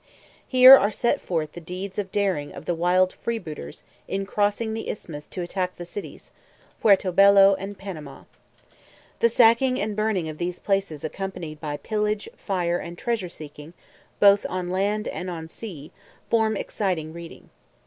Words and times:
Here 0.47 0.75
are 0.75 0.89
set 0.89 1.21
forth 1.21 1.51
the 1.51 1.61
deeds 1.61 1.99
of 1.99 2.11
daring 2.11 2.53
of 2.53 2.65
the 2.65 2.73
wild 2.73 3.13
freebooters 3.13 3.83
in 4.07 4.25
crossing 4.25 4.73
the 4.73 4.89
isthmus 4.89 5.27
to 5.27 5.43
attack 5.43 5.75
the 5.75 5.85
cities, 5.85 6.31
Puerto 6.81 7.11
Bellow 7.11 7.53
and 7.59 7.77
Panama. 7.77 8.23
The 9.19 9.29
sacking 9.29 9.79
and 9.79 9.95
burning 9.95 10.27
of 10.27 10.39
these 10.39 10.57
places 10.57 11.03
accompanied 11.03 11.61
by 11.61 11.77
pillage, 11.77 12.27
fire, 12.35 12.79
and 12.79 12.97
treasure 12.97 13.29
seeking 13.29 13.75
both 14.19 14.43
on 14.49 14.71
land 14.71 15.07
and 15.07 15.29
on 15.29 15.47
sea 15.47 15.91
form 16.31 16.57
exciting 16.57 17.13
reading. 17.13 17.51